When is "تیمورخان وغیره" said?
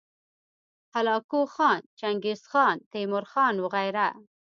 2.91-4.07